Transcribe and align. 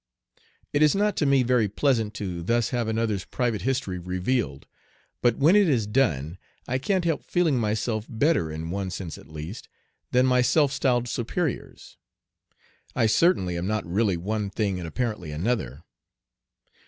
It 0.73 0.81
is 0.81 0.95
not 0.95 1.15
to 1.17 1.27
me 1.27 1.43
very 1.43 1.67
pleasant 1.67 2.15
to 2.15 2.41
thus 2.41 2.69
have 2.69 2.87
another's 2.87 3.23
private 3.23 3.61
history 3.61 3.99
revealed, 3.99 4.65
but 5.21 5.37
when 5.37 5.55
it 5.55 5.69
is 5.69 5.85
done 5.85 6.39
I 6.67 6.79
can't 6.79 7.05
help 7.05 7.23
feeling 7.23 7.59
myself 7.59 8.07
better 8.09 8.51
in 8.51 8.71
one 8.71 8.89
sense 8.89 9.19
at 9.19 9.27
least 9.27 9.69
than 10.11 10.25
my 10.25 10.41
self 10.41 10.71
styled 10.71 11.07
superiors. 11.07 11.97
I 12.95 13.05
certainly 13.05 13.59
am 13.59 13.67
not 13.67 13.85
really 13.85 14.17
one 14.17 14.49
thing 14.49 14.79
and 14.79 14.87
apparently 14.87 15.29
another. 15.31 15.83